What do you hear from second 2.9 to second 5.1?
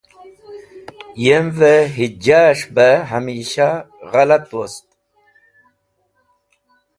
hamisha ghẽlat wost.